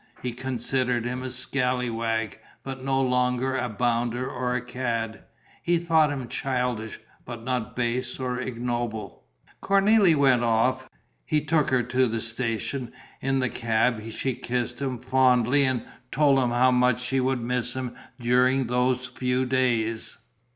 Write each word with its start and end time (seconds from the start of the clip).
He 0.23 0.31
considered 0.33 1.05
him 1.05 1.21
a 1.21 1.29
scallywag, 1.29 2.39
but 2.63 2.83
no 2.83 2.99
longer 2.99 3.55
a 3.55 3.69
bounder 3.69 4.27
or 4.27 4.55
a 4.55 4.61
cad. 4.65 5.25
He 5.61 5.77
thought 5.77 6.09
him 6.11 6.27
childish, 6.27 6.99
but 7.23 7.43
not 7.43 7.75
base 7.75 8.19
or 8.19 8.39
ignoble. 8.39 9.23
Cornélie 9.61 10.15
went 10.15 10.41
off. 10.43 10.89
He 11.23 11.39
took 11.45 11.69
her 11.69 11.83
to 11.83 12.07
the 12.07 12.19
station. 12.19 12.91
In 13.21 13.41
the 13.41 13.49
cab 13.49 14.01
she 14.09 14.33
kissed 14.33 14.81
him 14.81 14.97
fondly 14.97 15.65
and 15.65 15.85
told 16.11 16.39
him 16.39 16.49
how 16.49 16.71
much 16.71 16.99
she 17.03 17.19
would 17.19 17.41
miss 17.43 17.73
him 17.73 17.95
during 18.19 18.65
those 18.65 19.05
few 19.05 19.45
days. 19.45 20.17